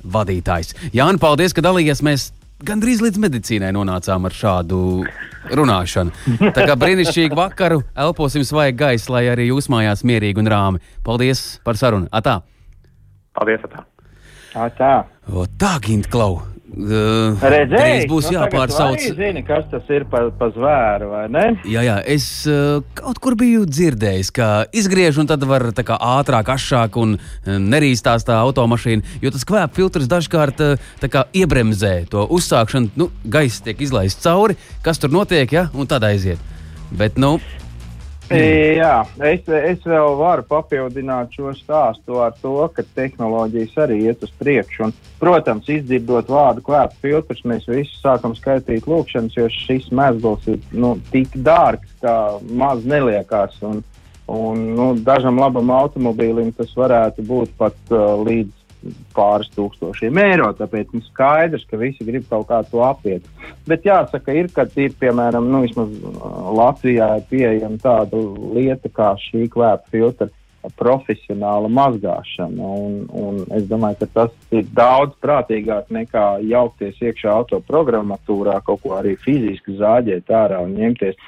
[0.05, 0.75] vadītājs.
[0.92, 2.05] Jāni, paldies, ka dalījies.
[2.05, 2.29] Mēs
[2.64, 4.81] gandrīz līdz medicīnai nonācām ar šādu
[5.57, 6.12] runāšanu.
[6.57, 10.85] Tā kā brīnišķīgu vakaru, elposim svaigu gaisu, lai arī jūs mājās mierīgi un rāmi.
[11.07, 12.12] Paldies par sarunu!
[12.12, 12.42] Atā!
[13.37, 13.64] Paldies!
[13.68, 13.87] Atā!
[14.68, 14.97] Atā.
[15.33, 16.54] O, tā, Gint, Klau!
[16.75, 18.99] Uh, Redzēji, būs nu, jāpārsauc.
[18.99, 21.45] Jūs zināt, kas tas ir par pa zvēru, vai ne?
[21.71, 26.51] Jā, jā, es uh, kaut kur biju dzirdējis, ka izgriež un tad var kā, ātrāk,
[26.57, 29.19] ašāk un nerīstās tā automašīna.
[29.23, 30.65] Jo tas kvēpa filtrs dažkārt
[31.07, 32.91] kā, iebremzē to uzsākšanu.
[32.99, 36.43] Nu, Gaisa tiek izlaists cauri, kas tur notiek, ja, un tad aiziet.
[36.91, 37.37] Bet, nu.
[38.35, 38.94] Jā,
[39.29, 44.88] es, es vēl varu papildināt šo stāstu ar to, ka tehnoloģijas arī iet uz priekšu.
[44.88, 50.61] Un, protams, izdzirdot vārdu klāta filtrs, mēs visi sākam skaitīt lūkšanas, jo šis mēsls ir
[50.73, 52.14] nu, tik dārgs, ka
[52.51, 53.61] maz neliekās.
[53.66, 53.85] Un,
[54.27, 58.63] un, nu, dažam labam automobīlim tas varētu būt pat uh, līdz
[59.16, 60.51] pāris tūkstošiem eiro.
[60.59, 63.27] Tāpēc ir nu, skaidrs, ka visi grib kaut kā to apiet.
[63.68, 65.92] Bet jāsaka, ir, kad ir piemēram, nu, vismaz
[66.59, 68.23] Latvijā pieejama tāda
[68.57, 70.31] lieta kā šī kvēpa filtra
[70.81, 72.68] profesionāla mazgāšana.
[72.85, 78.97] Un, un es domāju, ka tas ir daudz prātīgāk nekā jaukties iekšā autoprogrammatūrā, kaut ko
[78.99, 81.18] arī fiziski zāģēt ārā un ņemties.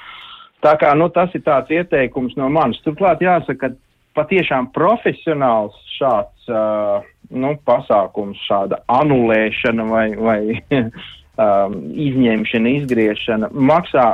[0.65, 2.81] Tā kā nu, tas ir tāds ieteikums no manis.
[2.85, 3.86] Turklāt jāsaka, ka
[4.17, 10.39] patiešām profesionāls šāds uh, nu, pasākums, šāda anulēšana vai, vai
[10.81, 14.07] um, izņemšana, izgriešana maksā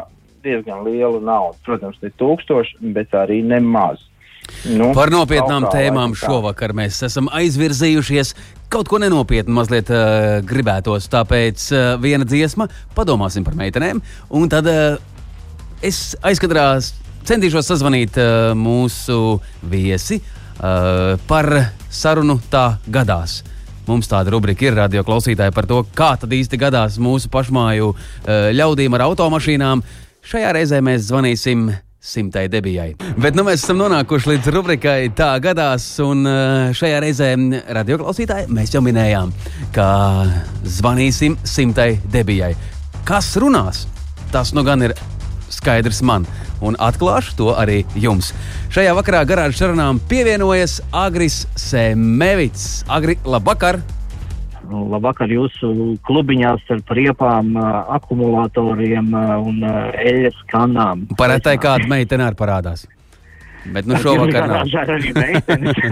[0.43, 1.59] diezgan lielu naudu.
[1.65, 4.03] Protams, ne tūkstoši, bet arī nemaz.
[4.67, 8.33] Nu, Par nopietnām tēmām šovakar mēs esam aizvirzījušies.
[8.73, 11.07] Kaut ko nenopietnu mazliet uh, gribētos.
[11.11, 14.01] Tāpēc uh, viena dziesma, padomāsim par meitenēm.
[14.35, 14.99] Un tad uh,
[15.83, 16.67] es aizkadrā
[17.27, 19.37] centīšos sazvanīt uh, mūsu
[19.69, 21.49] viesi uh, par
[21.93, 23.41] sarunu tā gadās.
[23.87, 28.51] Mums tāda rubrika ir radio klausītāji par to, kā tad īsti gadās mūsu pašmāju uh,
[28.55, 29.83] ļaudīm ar automašīnām.
[30.23, 31.67] Šajā reizē mēs zvanīsim
[32.03, 32.89] simtai debijai.
[33.19, 36.27] Bet nu, mēs esam nonākuši līdz rubrikai Tā gadās, un
[36.75, 37.29] šajā reizē
[37.75, 39.31] radio klausītāji mēs jau minējām,
[39.75, 39.87] ka
[40.67, 42.51] zvanīsim simtai debijai.
[43.07, 43.85] Kas runās?
[44.35, 44.95] Tas nu gan ir
[45.53, 46.27] skaidrs man,
[46.63, 48.31] un atklāšu to arī jums.
[48.73, 52.83] Šajā vakarā garāžas sarunām pievienojas Agris Semevits.
[52.87, 53.81] Agri, labvakar!
[54.63, 55.69] Nu, Labvakar jūsu
[56.07, 61.03] klubiņās ar priepām, ā, akumulatoriem un ā, eļas kanām.
[61.19, 62.85] Parētai kāda meitene arī parādās.
[63.65, 64.67] Bet nu šovakar nav.
[64.83, 65.77] Arī meitenes.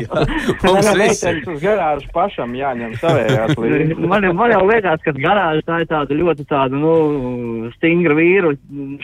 [0.00, 0.24] Jā,
[0.64, 3.98] Mums meitenes uz garāžu pašam jāņem savējās līdzi.
[4.10, 6.94] man, man jau liekas, ka garāža tā ir tāda ļoti tāda, nu,
[7.76, 8.54] stingra vīru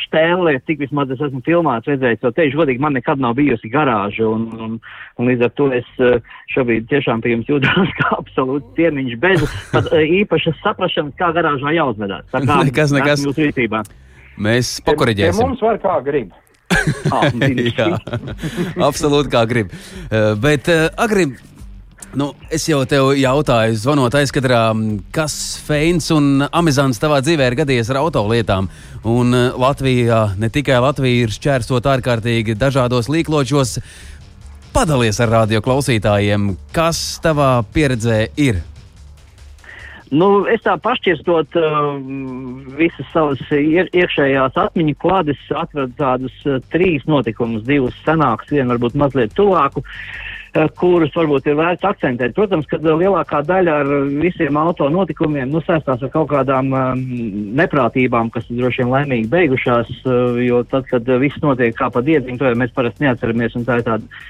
[0.07, 4.27] štēle, cik vismaz es esmu filmāts redzējis, jo teikšu godīgi, man nekad nav bijusi garāža,
[4.27, 4.79] un, un,
[5.21, 6.19] un līdz ar to es eh,
[6.55, 11.77] šobrīd tiešām pie jums jūtos kā absolūts ciemiņš bez pat eh, īpašas saprašanas, kā garāžā
[11.79, 12.27] jāuzvedās.
[12.35, 13.23] Tā kā Nekas, nekas.
[14.37, 15.47] Mēs pakoriģēsim.
[15.47, 16.35] mums var kā grib.
[17.17, 17.31] Ah.
[17.79, 17.97] Jā,
[18.83, 19.73] absolūti kā grib.
[20.11, 21.27] Eh, Bet, uh, Agri,
[22.19, 27.59] nu, es jau tev jautāju, zvanot aizkadrā, m, kas feins un amizants tavā dzīvē ir
[27.63, 28.71] gadījies ar autolietām.
[29.07, 33.79] Un uh, Latvijā, ne tikai Latvija, ir šķērsot ārkārtīgi dažādos līkločos.
[34.77, 38.61] Padalies ar radio klausītājiem, kas tavā pieredzē ir.
[40.15, 41.97] Nu, es tā pašķirstot uh,
[42.79, 48.95] visas savas iek iekšējās atmiņu klādes, atradu tādus uh, trīs notikumus, divus senākus, vienu varbūt
[49.03, 52.37] mazliet tuvāku, uh, kurus varbūt ir vērts akcentēt.
[52.39, 53.93] Protams, ka lielākā daļa ar
[54.23, 57.05] visiem auto notikumiem nu, saistās ar kaut kādām um,
[57.59, 62.39] neprātībām, kas droši vien laimīgi beigušās, uh, jo tad, kad viss notiek kā pa diedziņu,
[62.39, 64.27] to jau mēs parasti neatceramies, un tā ir tāda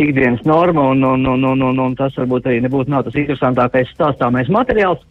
[0.00, 3.92] ikdienas norma, un, un, un, un, un, un tas varbūt arī nebūtu nav tas interesantākais
[3.94, 5.02] stāstāmais materiāls.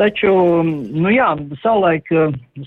[0.00, 0.32] Taču,
[0.64, 1.28] nu jā,
[1.60, 2.08] savulaik,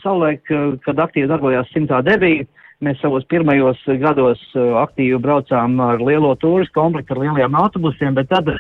[0.04, 0.46] savulaik
[0.86, 2.46] kad aktīvi darbojās simtā debija,
[2.84, 8.30] mēs savos pirmajos gados eh, aktīvi braucām ar lielo turistu komplektu, ar lieliem autobusiem, bet
[8.32, 8.52] tad,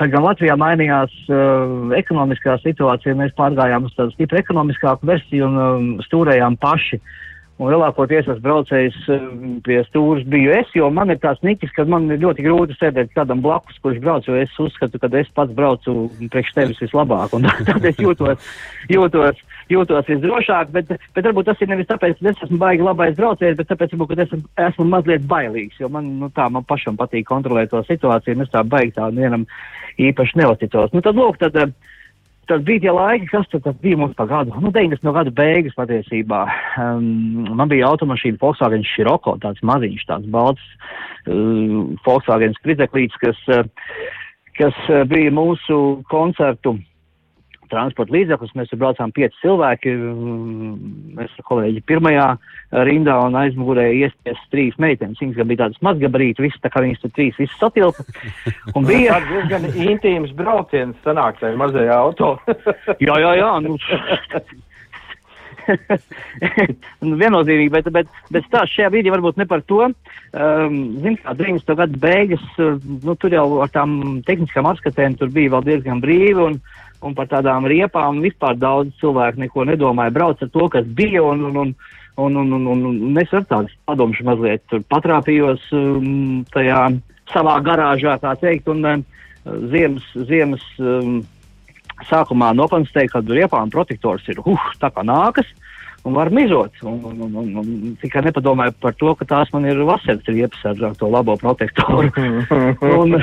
[0.00, 5.58] tad gan Latvijā mainījās uh, ekonomiskā situācija, mēs pārgājām uz tādu stipri ekonomiskāku versiju un
[5.60, 7.00] um, stūrējām paši.
[7.60, 9.24] Un lielākoties es braucējis eh,
[9.66, 13.12] pie stūres biju es, jo man ir tāds niķis, ka man ir ļoti grūti sēdēt
[13.12, 17.34] kādam blakus, kurš brauc, jo es uzskatu, ka es pats braucu priekš tevis vislabāk.
[17.36, 18.48] Un tad es jūtos,
[18.88, 23.12] jūtos, jūtos visdrošāk, bet, bet varbūt tas ir nevis tāpēc, ka es esmu baigi labais
[23.20, 26.64] braucējs, bet tāpēc, varbūt, ka es esmu, esmu mazliet bailīgs, jo man, nu, tā, man
[26.64, 29.44] pašam patīk kontrolēt to situāciju, un es tā baigi tā vienam
[30.00, 30.96] īpaši neusticos.
[30.96, 31.99] Nu, tad, lūk, tad, eh,
[32.50, 35.32] tad bija tie laiki, kas tad, tad bija mums pa gadu, nu, 90 no gadu
[35.34, 36.42] beigas patiesībā.
[36.82, 40.64] Um, man bija automašīna Volkswagen Scirocco, tāds maziņš, tāds balts
[41.30, 43.62] uh, Volkswagen sprizeklīts, kas, uh,
[44.58, 46.76] kas uh, bija mūsu koncertu
[47.70, 48.54] transporta līdzeklis.
[48.58, 49.94] Mēs tur braucām pieci cilvēki.
[49.96, 50.72] mm,
[51.18, 52.26] Mēs ar kolēģi pirmajā
[52.86, 55.18] rindā un aizmugurē iesties trīs meitenes.
[55.20, 58.06] Viņas gan bija tādas mazgabarītas, visas tā kā viņas tur trīs, visas satilpa.
[58.76, 59.18] Un bija.
[59.18, 62.34] Tāds diezgan intīms brauciens sanāk tajā mazajā auto.
[63.06, 63.52] Jā, jā, jā.
[63.64, 63.76] Nu,
[67.06, 69.82] nu, viennozīmīgi, bet, bet, bet stāsts šajā brīdī varbūt ne par to.
[69.86, 71.74] Um, Ziniet, kā 90.
[71.80, 76.46] gada beigas, uh, nu, tur jau ar tām tehniskām apskatēm tur bija vēl diezgan brīvi.
[76.48, 76.60] Un,
[77.06, 80.14] un par tādām riepām vispār daudz cilvēku neko nedomāja.
[80.14, 81.74] Brauc ar to, kas bija, un, un, un,
[82.16, 86.82] un, un, un, un, un es ar tādas padomšu mazliet patrāpījos um, tajā
[87.32, 89.06] savā garāžā, tā teikt, un um,
[89.72, 91.20] ziemas, ziemas um,
[92.10, 95.48] sākumā nokonstatēju, ka riepām protektors ir, uh, tā kā nākas.
[96.00, 96.72] Un var mizot.
[96.80, 100.62] Un, un, un, un, un tikai nepadomāju par to, ka tās man ir vasaras riepas
[100.70, 102.08] ar, to labo protektoru.
[103.00, 103.18] un,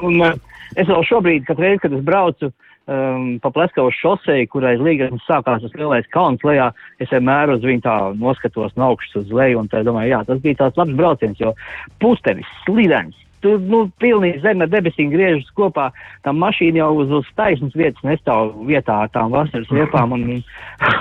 [0.00, 0.32] un, uh,
[0.76, 2.48] es vēl šobrīd, kad reiz, kad es braucu
[2.88, 6.70] um, pa Pleskavas šoseju, kurai līgas sākās tas lielais kalns lejā,
[7.02, 10.42] es vienmēr uz viņu tā noskatos no augšas uz leju un tā domāju, jā, tas
[10.44, 11.54] bija tāds labs brauciens, jo
[12.02, 15.90] pusteris, slidens, tur, nu, pilnīgi zeme debesīm griežas kopā,
[16.26, 20.28] tā mašīna jau uz, uz taisnas vietas nestāv vietā ar tām vasaras riepām un,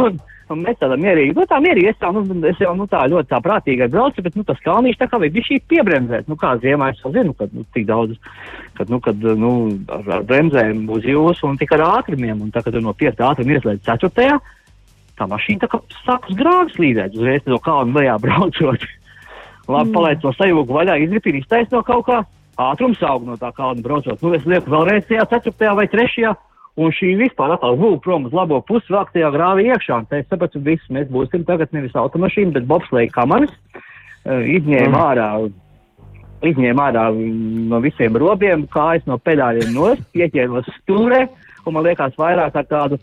[0.05, 0.19] un,
[0.53, 3.31] un mēs tādā mierīgi, nu tā mierīgi, es, tā, nu, es jau, nu tā ļoti
[3.31, 6.91] tā prātīgi braucu, bet, nu, tas kalnīši tā kā bija šī piebremzēt, nu, kā ziemā
[6.93, 8.15] es jau zinu, kad, nu, tik daudz,
[8.77, 9.51] kad, nu, kad, nu,
[9.97, 13.57] ar, ar bremzēm uz jūsu un tik ar ātrumiem, un tā, kad no 5 ātruma
[13.57, 14.39] ieslēdz 4.
[15.17, 18.89] Tā mašīna tā kā sāk uz grāgu slīdēt, uzreiz no kalna lejā braucot.
[19.67, 22.23] Labi, palaid to sajūgu vaļā, izripīt, iztaisno no kaut kā.
[22.57, 24.21] Ātrums aug no tā kalna braucot.
[24.23, 26.31] Nu, es lieku vēlreiz tajā ceturtajā vai trešajā.
[26.77, 30.03] Un šī vispār atkal gūta prom uz labo pusi, vēl tajā grāvī iekšā.
[30.09, 33.53] Tā es sapratu, viss mēs būsim tagad nevis automašīna, bet bobsleja kamaras.
[34.27, 35.01] Uh, izņēma mm.
[35.01, 35.27] ārā,
[36.45, 37.07] izņēma ārā
[37.71, 41.25] no visiem robiem, kājas no pedāļiem nost, pieķēros stūrē.
[41.67, 42.99] Un man liekas, vairāk ar tādu,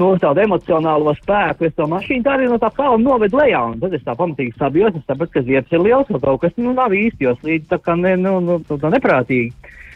[0.00, 1.68] nu, tādu emocionālo spēku.
[1.68, 3.60] Es to mašīnu tā arī no tā kalna novedu lejā.
[3.70, 6.56] Un tad es tā pamatīgi sabijos, es sapratu, ka ziepes ir liels, ka kaut kas,
[6.58, 9.52] nu, nav īsti, jo slīd tā kā ne, nu, nu, tā neprātīgi.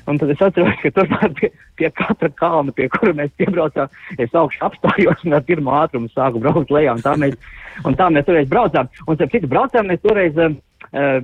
[0.07, 1.09] Un tad es atceros, ka tur
[1.41, 3.91] pie, pie katra kalna, pie kura mēs piebraucām,
[4.23, 6.95] es augšu apstājos un ar pirmo ātrumu sāku braukt lejā.
[6.95, 7.35] Un tā mēs,
[7.83, 8.91] un tā mēs toreiz braucām.
[9.07, 10.57] Un, starp citu, braucām mēs toreiz um,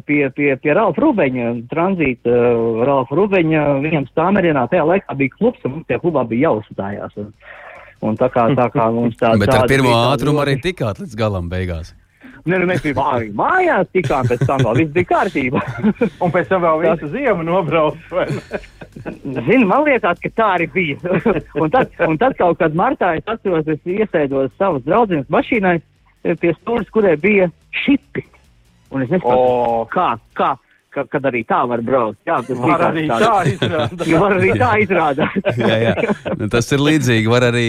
[0.09, 5.62] pie, pie, pie Ralfa Rubeņa, tranzīta uh, Ralfa Rubeņa, viņam stāmerienā tajā laikā bija klubs,
[5.62, 7.14] un mums tie klubā bija jāuzstājās.
[7.23, 7.31] Un,
[8.03, 9.37] un tā kā, tā kā mums tā.
[9.38, 11.95] Bet ar pirmo ātrumu arī tikāt līdz galam beigās.
[12.42, 15.61] Nē, nu, mēs bijām mājās, tikām pēc tam vēl viss bija kārtībā.
[16.24, 18.00] un pēc tam vēl visu ziemu nobrauc.
[19.46, 21.20] Zinu, man liekas, ka tā arī bija.
[21.62, 25.78] un, tad, un tad kaut kad martā es atceros, es iesēdos savas draudzenes mašīnai
[26.42, 27.46] pie stūres, kurai bija
[27.85, 28.26] šipi.
[28.92, 29.87] Un es nesaprotu, oh.
[29.92, 30.52] kā, kā,
[30.92, 32.18] ka, kad arī tā var braukt.
[32.28, 34.09] Jā, tas var arī tā izrādās.
[34.09, 35.37] Jā, var arī tā izrādās.
[35.59, 35.94] jā, jā.
[36.38, 37.31] Nu, tas ir līdzīgi.
[37.33, 37.68] Var arī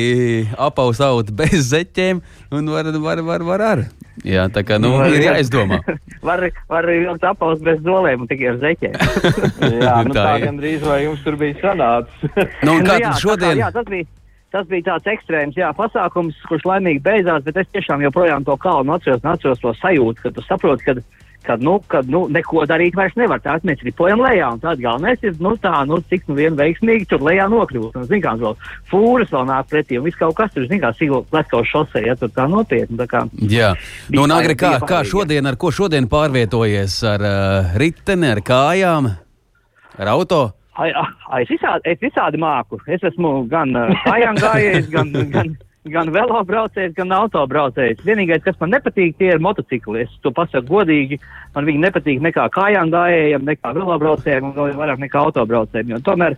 [0.70, 3.86] apausāt bez zeķiem, un var, var, var, var ar.
[4.28, 5.80] Jā, tā kā nu, var, ir jāizdomā.
[6.28, 8.98] var, var arī vilkt apaus bez zolēm un tikai ar zeķiem.
[9.86, 12.28] jā, nu tā, tā gandrīz vai jums tur bija sanācis.
[12.62, 13.50] nu, un kā nu, jā, šodien?
[13.50, 14.12] Tā kā, jā, tas bija
[14.54, 18.94] tas bija tāds ekstrēms jā, pasākums, kurš laimīgi beidzās, bet es tiešām joprojām to kalnu
[18.94, 23.16] atceros, atceros to sajūtu, ka tu saproti, ka, kad, nu, kad nu, neko darīt vairs
[23.20, 23.42] nevar.
[23.44, 27.10] Tā mēs ripojam lejā, un tad galvenais ir, nu, tā, nu, cik nu vien veiksmīgi
[27.12, 28.00] tur lejā nokļūt.
[28.00, 28.58] Un, zin, kā, vēl
[28.92, 32.18] fūras vēl nāk pretī, un viss kaut kas tur, zin, kā, sīkla Leskaus šosei, ja
[32.20, 32.98] tur tā nopietni.
[33.00, 33.74] Tā kā, jā,
[34.14, 37.00] nu, un agri, kā, kā šodien, ar ko šodien pārvietojies?
[37.14, 39.12] Ar uh, riteni, ar kājām,
[40.00, 40.44] ar auto?
[40.80, 40.90] Ai,
[41.30, 42.80] ai, es, visādi, es visādi māku.
[42.90, 45.54] Es esmu gan uh, kājām gājējis, gan, gan,
[45.92, 48.04] gan velobraucējs, gan autobraucējs.
[48.08, 50.06] Vienīgais, kas man nepatīk, tie ir motocikli.
[50.06, 51.20] Es to pasaku godīgi.
[51.56, 56.04] Man viņi nepatīk nekā kājām gājējiem, nekā velobraucējiem, un vēl vairāk nekā autobraucējiem.
[56.08, 56.38] Tomēr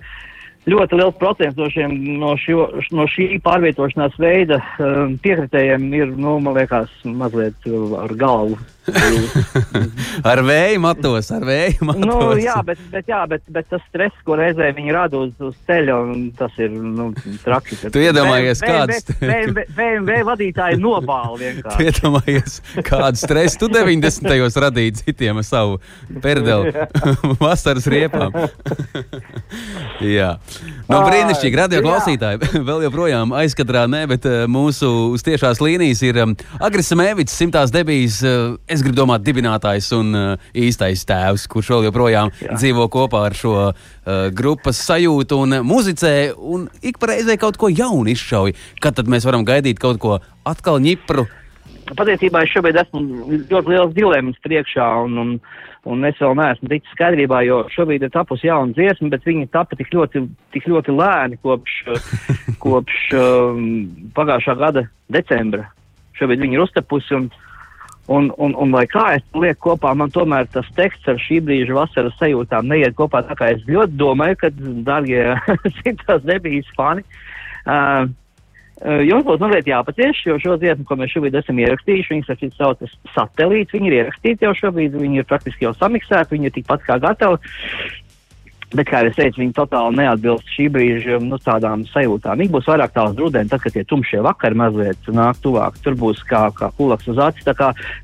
[0.70, 6.40] ļoti liels procents no, šiem, no, šo, no šī pārvietošanās veida um, piekritējiem ir, nu,
[6.42, 7.70] man liekas, mazliet
[8.02, 8.58] ar galvu
[10.32, 12.06] ar vēju matos, ar vēju matos.
[12.06, 15.56] Nu, jā, bet, bet, jā bet, bet tas stress, ko reizē viņi rada uz, uz
[15.68, 15.98] ceļa,
[16.40, 17.10] tas ir nu,
[17.44, 17.78] traki.
[17.90, 21.78] Tu iedomājies, kāds BMW vadītāji nobāla vienkārši.
[21.78, 24.30] Tu iedomājies, kādu stresu tu 90.
[24.30, 25.80] gados radīji citiem ar savu
[26.24, 26.74] perdeli
[27.44, 28.34] vasaras riepām.
[30.16, 30.36] jā.
[30.90, 32.54] Nu, brīnišķīgi, radio klausītāji.
[32.66, 37.74] Vēl joprojām aizkadrā nē, bet uh, mūsu uz tiešās līnijas ir um, Agris Mēvics, simtās
[37.74, 38.22] debijas.
[38.76, 42.58] Uh, es gribu domāt, dibinātājs un uh, īstais tēvs, kurš vēl joprojām Jā.
[42.58, 43.76] dzīvo kopā ar šo uh,
[44.36, 48.52] grupas sajūtu un muzicē, un ik pa reizē kaut ko jaunu izšauj.
[48.84, 51.24] Kad tad mēs varam gaidīt kaut ko atkal ņipru?
[51.96, 55.32] Patiesībā es šobrīd esmu ļoti liels dilemmas priekšā, un, un,
[55.88, 59.78] un es vēl neesmu ticis skaidrībā, jo šobrīd ir tapusi jauna dziesma, bet viņi tapa
[59.80, 60.26] tik ļoti,
[60.58, 61.80] tik ļoti lēni kopš,
[62.66, 63.66] kopš um,
[64.18, 65.70] pagājušā gada decembra.
[66.20, 67.30] Šobrīd viņi ir uztapusi, un,
[68.08, 71.74] Un, un, un lai kā es lieku kopā, man tomēr tas teksts ar šī brīža
[71.74, 73.24] vasaras sajūtām neiet kopā.
[73.26, 74.52] Tā kā es ļoti domāju, ka,
[74.86, 75.24] darbie
[75.80, 77.02] simtās nebijas fani,
[77.66, 78.06] uh,
[79.08, 82.60] jums būs mazliet jāpacieš, jo šo dziesmu, ko mēs šobrīd esam ierakstījuši, viņas ar citu
[82.60, 86.86] saucas satelīts, viņi ir ierakstīti jau šobrīd, viņi ir praktiski jau samiksēti, viņi ir tikpat
[86.86, 87.56] kā gatavi.
[88.74, 92.40] Bet, kā jau es teicu, viņi totāli neatbilst šī brīža nu, tādām sajūtām.
[92.42, 95.78] Viņi būs vairāk tās rudenī, tad, kad tie tumšie vakari mazliet nāk tuvāk.
[95.86, 97.46] Tur būs kā, kā kulaks uz acis.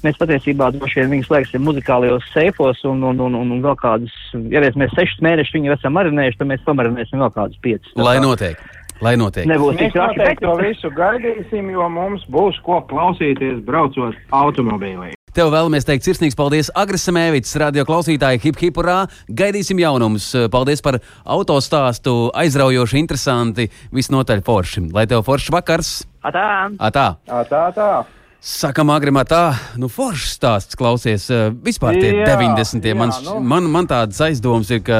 [0.05, 4.13] Mēs patiesībā droši vien viņus lieksim muzikālajos seifos un, un, un, un, un vēl kādus,
[4.53, 7.95] ja mēs sešus mēnešus viņu esam marinējuši, tad mēs pamarinēsim vēl kādus piecus.
[7.97, 8.61] Lai notiek.
[9.01, 9.47] Lai notiek.
[9.49, 15.15] Nebūs mēs noteikti to visu gaidīsim, jo mums būs ko klausīties braucot automobīlī.
[15.31, 19.05] Tev vēlamies teikt sirsnīgs paldies, Agris Mēvits, radio klausītāji, hip hipurā.
[19.31, 20.25] Gaidīsim jaunumus.
[20.51, 24.83] Paldies par autostāstu, aizraujoši, interesanti, visnotaļ forši.
[24.91, 25.93] Lai tev foršs vakars!
[26.27, 26.43] Atā!
[26.83, 27.05] Atā!
[27.31, 27.87] Atā, atā.
[28.43, 31.29] Sakam, agrimā tā, nu, foršs stāsts klausies.
[31.63, 32.91] Vispār tie jā, 90.
[32.91, 33.39] Jā, man, nu.
[33.53, 34.99] man, man tādas aizdomas ir, ka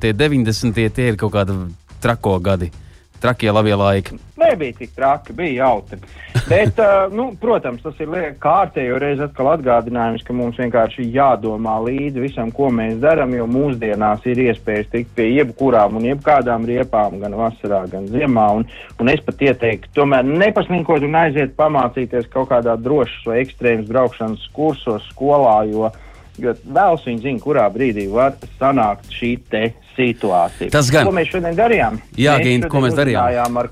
[0.00, 0.72] tie 90.
[0.72, 1.60] tie ir kaut kādi
[2.00, 2.72] trako gadi
[3.20, 4.16] trakie labie laiki?
[4.36, 5.98] Nebija tik traki, bija jautri.
[6.46, 8.12] Bet, uh, nu, protams, tas ir
[8.42, 14.26] kārtējo reizi atkal atgādinājums, ka mums vienkārši jādomā līdzi visam, ko mēs darām, jo mūsdienās
[14.30, 18.46] ir iespējas tikt pie jebkurām un jebkādām riepām, gan vasarā, gan ziemā.
[18.60, 18.66] Un,
[19.00, 24.46] un es pat ieteiktu, tomēr nepaslinkot un aiziet pamācīties kaut kādā drošas vai ekstrēmas braukšanas
[24.54, 25.90] kursos skolā, jo
[26.36, 29.64] bet vēls viņi zina, kurā brīdī var sanākt šī te
[29.96, 30.70] situācija.
[30.74, 31.08] Tas gan.
[31.08, 32.00] Ko mēs šodien darījām?
[32.20, 33.60] Jā, Gint, ko mēs darījām?
[33.62, 33.70] Ar,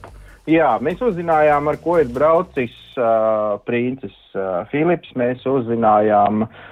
[0.51, 5.13] jā, mēs uzzinājām, ar ko ir braucis uh, princis uh, Filips.
[5.19, 6.63] Mēs uzzinājām uh,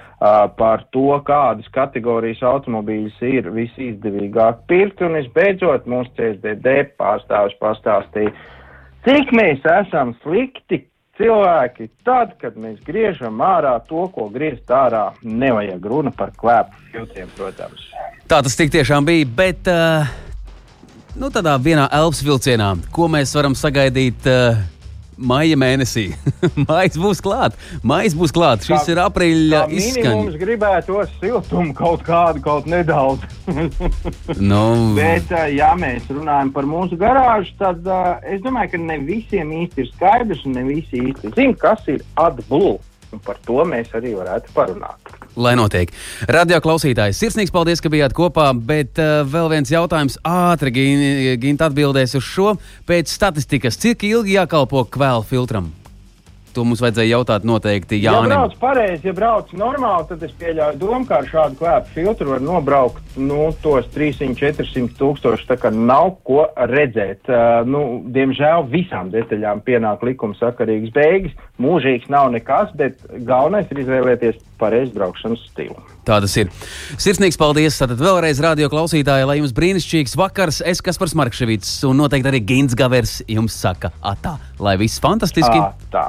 [0.57, 5.03] par to, kādas kategorijas automobīļus ir visizdevīgāk pirkt.
[5.05, 8.33] Un visbeidzot, mūsu CSDD pārstāvis pastāstīja,
[9.07, 10.85] cik mēs esam slikti
[11.19, 17.29] cilvēki tad, kad mēs griežam ārā to, ko griezt ārā, nevajag runa par klēpu filtriem,
[17.37, 17.85] protams.
[18.23, 20.07] Tā tas tiešām bija, bet uh,
[21.19, 24.61] nu, tādā vienā elpas vilcienā, ko mēs varam sagaidīt uh,
[25.19, 26.05] maija mēnesī.
[26.69, 28.63] Maijs būs klāt, maijs būs klāt.
[28.63, 30.13] Šis ir aprīļa izskaņa.
[30.15, 33.27] Mums gribētos siltumu kaut kādu, kaut nedaudz.
[34.39, 34.63] Nu,
[34.95, 37.83] Bet, uh, ja mēs runājam par mūsu garāžu, tad
[38.23, 42.07] es domāju, ka ne visiem īsti ir skaidrs un ne visi īsti zina, kas ir
[42.23, 42.79] atbūve.
[43.23, 45.13] Par to mēs arī varētu parunāt.
[45.35, 45.91] lai notiek.
[46.29, 50.73] Radio klausītājs, sirsnīgs paldies, ka bijāt kopā, bet uh, vēl viens jautājums ātri,
[51.41, 52.55] Gint, atbildēs uz šo.
[52.89, 55.71] Pēc statistikas, cik ilgi jākalpo kvēlu filtram?
[56.53, 58.33] To mums vajadzēja jautāt noteikti Ja Jānim.
[58.33, 62.43] brauc pareizi, ja brauc normāli, tad es pieļauju domu, ka ar šādu klēpu filtru var
[62.43, 65.47] nobraukt nu, tos 300-400 tūkstošus.
[65.49, 67.25] Tā kā nav ko redzēt.
[67.29, 67.83] Uh, nu,
[68.13, 71.35] diemžēl visām detaļām pienāk likumsakarīgas beigas.
[71.61, 72.97] Mūžīgs nav nekas, bet
[73.27, 75.77] galvenais ir izvēlēties pareizu braukšanas stilu.
[76.07, 76.49] Tā tas ir.
[76.99, 77.77] Sirsnīgs paldies!
[77.79, 80.61] Tātad vēlreiz radio klausītāji, lai jums brīnišķīgs vakars.
[80.65, 85.59] Es, kas par Markevits, un noteikti arī Gins Gavers jums saka, atā, lai viss fantastiski!
[85.59, 86.05] Ā, tā.